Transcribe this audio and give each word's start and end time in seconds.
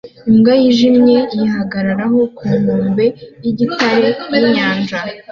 Imbwa 0.29 0.53
yijimye 0.61 1.17
yihagararaho 1.39 2.19
ku 2.35 2.43
nkombe 2.59 3.05
yigitare 3.43 4.09
yinyanja 4.33 4.97